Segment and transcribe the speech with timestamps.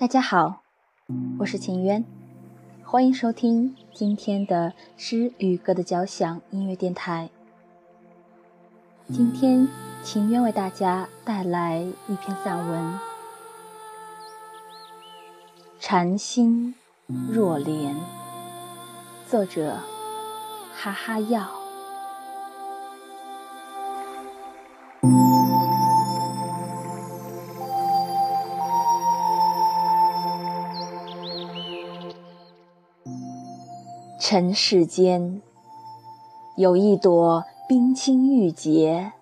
[0.00, 0.62] 大家好，
[1.40, 2.02] 我是秦渊，
[2.82, 7.28] 欢迎收听今天的诗与歌的交响音乐电台。
[9.12, 9.68] 今天
[10.02, 12.94] 秦渊为大家带来一篇散文
[15.78, 16.74] 《禅心
[17.06, 17.94] 若莲》，
[19.28, 19.80] 作者
[20.74, 21.59] 哈哈药。
[34.20, 35.40] 尘世间
[36.54, 39.12] 有一朵冰清玉洁、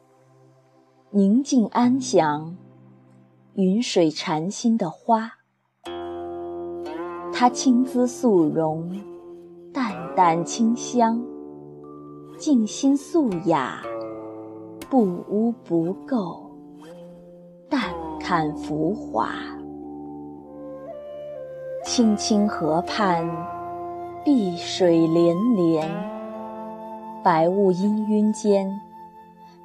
[1.10, 2.56] 宁静安详、
[3.54, 5.34] 云水禅心的花，
[7.32, 8.90] 它青姿素容，
[9.72, 11.24] 淡淡清香，
[12.36, 13.80] 静心素雅，
[14.90, 16.40] 不污不垢，
[17.70, 19.30] 淡看浮华。
[21.84, 23.57] 青青河畔。
[24.24, 25.88] 碧水连连，
[27.22, 28.80] 白雾氤氲间，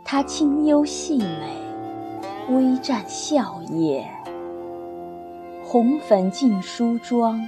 [0.05, 4.03] 她清幽细美，微绽笑靥。
[5.63, 7.41] 红粉净梳妆，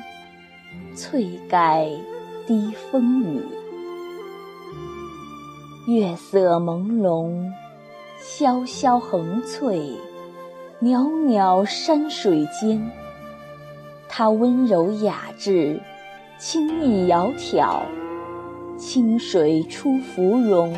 [0.95, 1.88] 翠盖
[2.47, 3.42] 低风雨。
[5.88, 7.52] 月色朦胧，
[8.19, 9.92] 潇潇横翠，
[10.80, 12.92] 袅袅山水间，
[14.09, 15.80] 她温柔雅致。
[16.38, 17.83] 轻易窈窕，
[18.78, 20.75] 清水出芙蓉，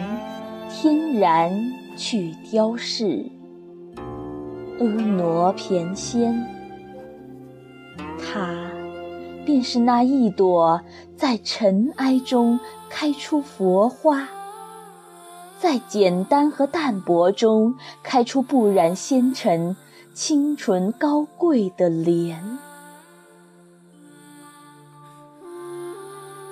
[0.69, 3.25] 天然去雕饰。
[4.79, 6.45] 婀娜翩跹，
[8.19, 8.69] 它
[9.45, 10.79] 便是那一朵
[11.15, 14.29] 在尘埃中开出佛花，
[15.57, 19.75] 在简单和淡泊中开出不染纤尘、
[20.13, 22.59] 清纯高贵的莲。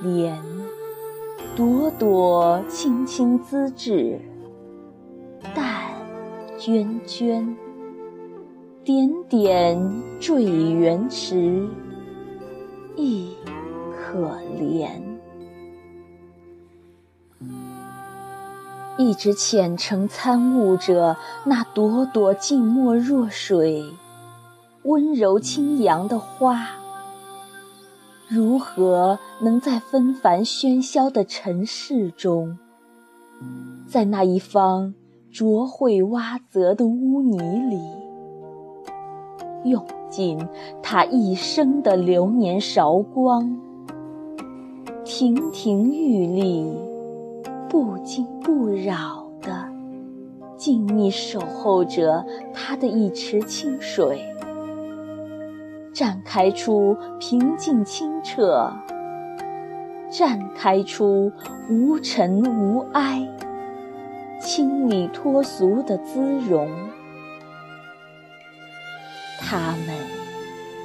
[0.06, 0.40] 莲，
[1.56, 4.22] 朵朵青青姿质，
[5.56, 5.66] 淡
[6.60, 7.58] 娟娟，
[8.84, 11.68] 点点缀圆池，
[12.96, 13.36] 亦
[13.92, 14.30] 可
[14.60, 14.90] 怜。
[19.00, 23.84] 一直虔诚参悟着那朵朵静默若水、
[24.84, 26.85] 温柔清扬的花。
[28.28, 32.58] 如何能在纷繁喧嚣的尘世中，
[33.88, 34.96] 在那一方
[35.32, 37.38] 浊秽洼泽的污泥
[37.70, 37.80] 里，
[39.64, 40.40] 用尽
[40.82, 43.56] 他一生的流年韶光，
[45.04, 46.76] 亭亭玉立，
[47.70, 49.70] 不惊不扰地
[50.58, 52.26] 静谧守候着
[52.56, 54.20] 他的一池清水？
[55.96, 58.70] 绽开出平静清澈，
[60.12, 61.32] 绽开出
[61.70, 63.26] 无尘无埃、
[64.42, 66.20] 清丽脱俗的姿
[66.50, 66.70] 容。
[69.40, 69.96] 他们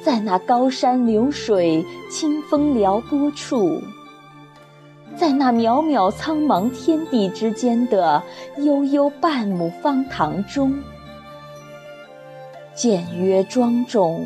[0.00, 3.82] 在那高山流水、清风撩拨处，
[5.16, 8.22] 在那渺渺苍茫天地之间的
[8.58, 10.80] 悠悠半亩方塘中，
[12.76, 14.24] 简约庄重。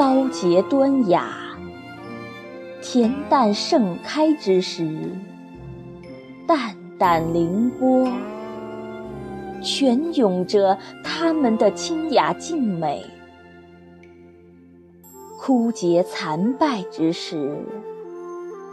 [0.00, 1.30] 高洁端雅，
[2.80, 5.14] 恬淡盛开之时，
[6.46, 8.08] 淡淡凌波，
[9.62, 13.02] 泉涌着他们的清雅静美；
[15.38, 17.62] 枯竭残败之时，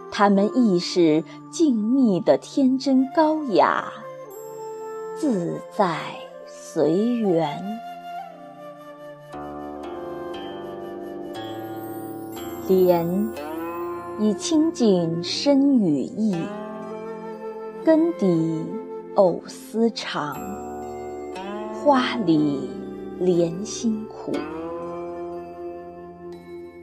[0.09, 3.91] 他们亦是静谧的天真高雅，
[5.17, 5.97] 自在
[6.45, 7.77] 随缘。
[12.67, 13.29] 莲
[14.19, 16.35] 以清净深语意，
[17.85, 18.61] 根底
[19.15, 20.35] 藕丝长，
[21.73, 22.69] 花里
[23.19, 24.33] 莲心苦。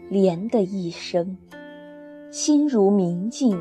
[0.08, 1.36] 莲的一生，
[2.30, 3.54] 心如明镜，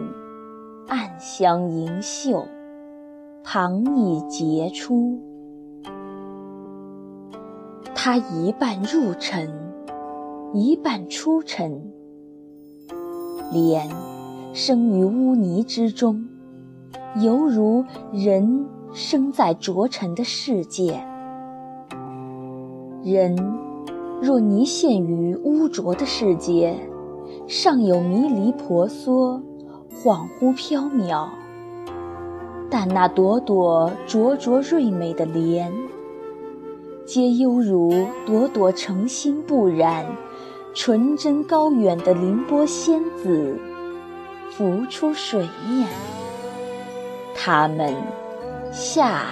[0.88, 2.48] 暗香盈袖，
[3.44, 5.19] 旁逸杰出。
[7.94, 9.50] 它一半入尘，
[10.54, 11.92] 一半出尘。
[13.54, 13.88] 莲
[14.52, 16.28] 生于污泥之中，
[17.22, 21.06] 犹如人生在浊尘的世界。
[23.04, 23.36] 人
[24.20, 26.76] 若泥陷于污浊的世界，
[27.48, 29.40] 尚有迷离婆娑、
[30.04, 31.30] 恍惚缥缈；
[32.72, 35.72] 但那朵朵灼灼瑞美的莲，
[37.06, 37.92] 皆犹如
[38.26, 40.08] 朵朵诚心不染、
[40.74, 43.60] 纯真高远的凌波仙子
[44.52, 45.88] 浮出水面。
[47.36, 47.94] 他们
[48.72, 49.25] 下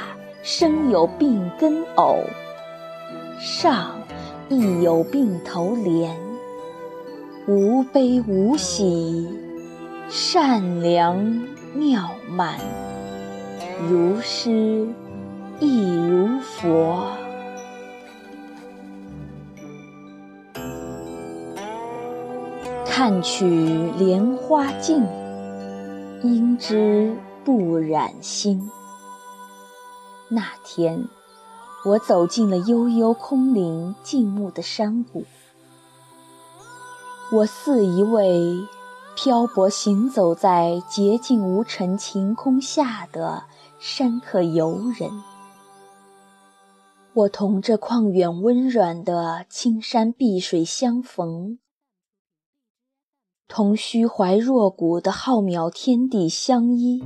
[0.44, 2.20] 生有病根藕，
[3.40, 4.02] 上
[4.50, 6.16] 亦有病头莲，
[7.48, 9.28] 无悲无喜，
[10.10, 11.18] 善良
[11.74, 12.60] 妙曼，
[13.90, 14.88] 如诗
[15.60, 17.08] 亦如佛。
[23.03, 23.48] 看取
[23.98, 25.03] 莲花净，
[26.21, 28.69] 应知不染心。
[30.30, 31.07] 那天，
[31.83, 35.25] 我走进了悠悠空灵静穆的山谷，
[37.31, 38.68] 我似一位
[39.15, 43.45] 漂泊行走在洁净无尘晴空下的
[43.80, 45.09] 山客游人。
[47.15, 51.57] 我同这旷远温软的青山碧水相逢。
[53.53, 57.03] 同虚怀若谷的浩渺天地相依，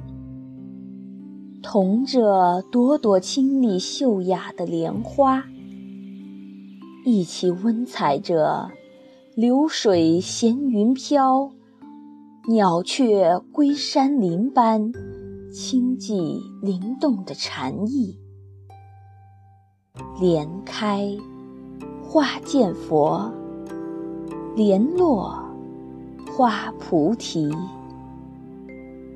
[1.64, 5.44] 同这朵朵清丽秀雅的莲花，
[7.04, 8.70] 一起温采着
[9.34, 11.50] 流水闲云飘，
[12.48, 14.94] 鸟雀归山林般
[15.52, 18.20] 清寂灵动的禅意。
[20.22, 21.18] 莲开
[22.04, 23.34] 花见佛，
[24.56, 25.44] 莲落。
[26.38, 27.50] 花菩提，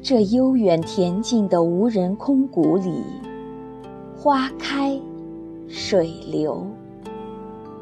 [0.02, 3.04] 这悠远恬静的无人空谷里，
[4.16, 4.98] 花开，
[5.68, 6.66] 水流，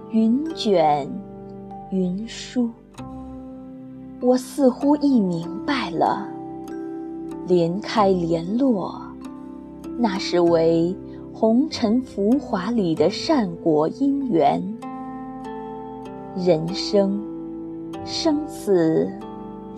[0.10, 1.08] 云卷，
[1.92, 2.68] 云舒。
[4.22, 6.28] 我似乎已明白了，
[7.48, 9.00] 莲开莲落，
[10.00, 10.96] 那是为
[11.32, 14.60] 红尘浮华里的善果因缘。
[16.36, 17.22] 人生，
[18.04, 19.08] 生死。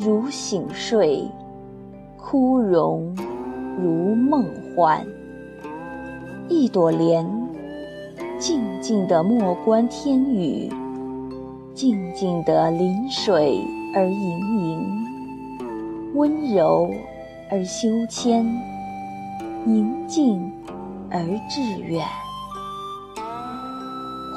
[0.01, 1.29] 如醒睡，
[2.15, 3.13] 枯荣
[3.77, 5.05] 如梦幻。
[6.47, 7.29] 一朵莲，
[8.39, 10.71] 静静地莫观天宇，
[11.73, 13.59] 静静地临水
[13.93, 15.05] 而盈盈，
[16.15, 16.89] 温柔
[17.51, 18.45] 而修谦，
[19.65, 20.49] 宁静
[21.11, 21.19] 而
[21.49, 22.07] 致远。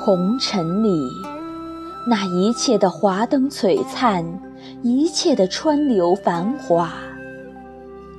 [0.05, 0.91] 红尘里，
[2.09, 4.27] 那一切的华灯璀璨。
[4.85, 6.93] 一切的川流繁华，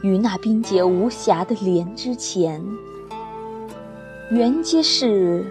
[0.01, 2.63] 于那冰洁无瑕的莲之前，
[4.31, 5.45] 原皆是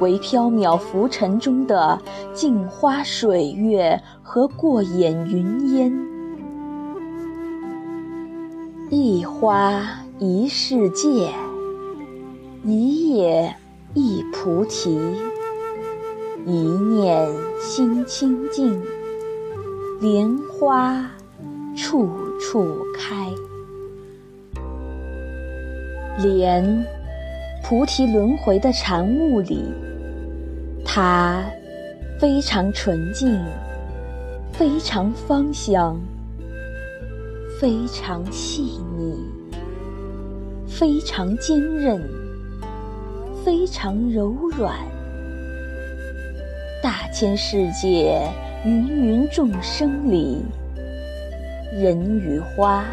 [0.00, 1.96] 为缥缈浮尘中的
[2.34, 5.92] 镜花水月和过眼云烟。
[8.90, 9.88] 一花
[10.18, 11.32] 一世界，
[12.64, 13.54] 一叶
[13.94, 14.98] 一菩提，
[16.44, 17.28] 一念
[17.60, 18.82] 心清净。
[20.00, 21.04] 莲花
[21.76, 22.08] 处
[22.40, 23.30] 处开，
[26.22, 26.64] 莲
[27.62, 29.62] 菩提轮回的禅悟里，
[30.86, 31.44] 它
[32.18, 33.38] 非常纯净，
[34.50, 36.00] 非常芳香，
[37.60, 39.14] 非常细腻，
[40.66, 42.02] 非常坚韧，
[43.44, 44.78] 非常柔软。
[46.82, 48.26] 大千世界。
[48.62, 50.42] 芸芸众生里，
[51.72, 52.84] 人与花，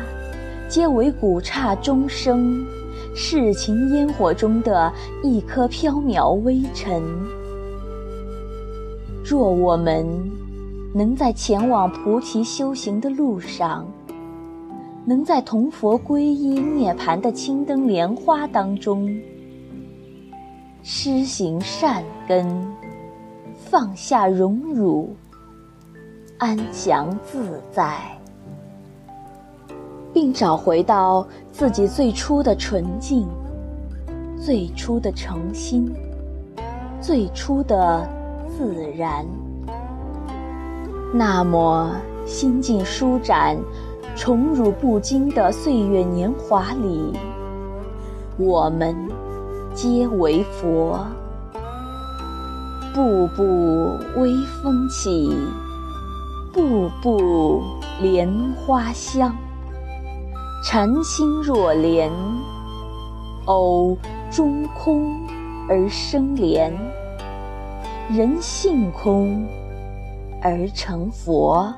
[0.70, 2.66] 皆为古刹钟声、
[3.14, 4.90] 世情烟火中的
[5.22, 7.04] 一颗缥缈微尘。
[9.26, 10.08] 若我们
[10.96, 13.86] 能在前往菩提修行的路上，
[15.04, 19.06] 能在同佛皈依涅槃的青灯莲花当中，
[20.82, 22.48] 施行善根，
[23.54, 25.14] 放下荣辱。
[26.40, 27.98] 安详自在，
[30.14, 33.28] 并找回到自己最初的纯净、
[34.40, 35.92] 最初的诚心、
[37.02, 38.08] 最初的
[38.56, 39.26] 自然。
[41.12, 41.92] 那么，
[42.24, 43.58] 心境舒展、
[44.16, 47.14] 宠辱不惊的岁月年华里，
[48.38, 48.96] 我们
[49.74, 51.04] 皆为佛。
[52.94, 55.36] 步步微风起。
[56.58, 57.62] 步步
[58.02, 59.38] 莲花香，
[60.66, 62.12] 禅心若莲，
[63.46, 63.96] 偶
[64.32, 65.22] 中空
[65.70, 66.74] 而生莲，
[68.10, 69.46] 人性空
[70.42, 71.72] 而成佛。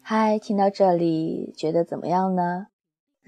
[0.00, 2.68] 嗨，听到这里，觉得怎么样呢？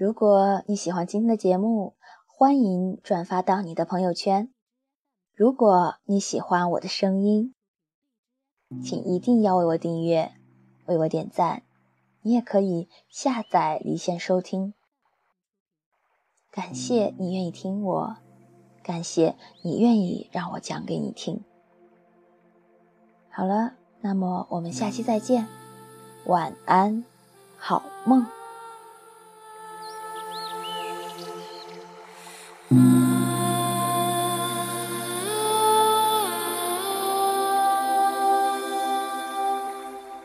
[0.01, 1.93] 如果你喜欢今天的节目，
[2.25, 4.51] 欢迎转发到你的朋友圈。
[5.35, 7.53] 如果你喜欢我的声音，
[8.83, 10.31] 请一定要为我订阅，
[10.87, 11.61] 为我点赞。
[12.23, 14.73] 你也可以下载离线收听。
[16.49, 18.17] 感谢你愿意听我，
[18.81, 21.43] 感谢你愿意让我讲给你听。
[23.29, 25.47] 好了，那么我们下期再见，
[26.25, 27.05] 晚安，
[27.55, 28.25] 好梦。
[32.71, 33.00] Mm.